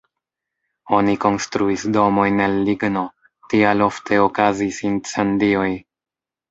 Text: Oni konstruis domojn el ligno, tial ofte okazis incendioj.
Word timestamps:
Oni 0.99 1.13
konstruis 1.25 1.85
domojn 1.99 2.43
el 2.47 2.57
ligno, 2.71 3.05
tial 3.53 3.87
ofte 3.91 4.21
okazis 4.27 4.85
incendioj. 4.93 5.71